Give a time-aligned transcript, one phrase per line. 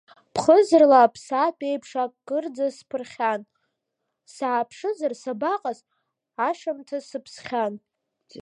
[0.33, 3.41] Ԥхыӡырла аԥсаатә еиԥш акырӡа сԥырхьан,
[4.33, 5.79] сааԥшызар сабаҟаз,
[6.47, 7.73] ашамҭаз сыԥсхьан.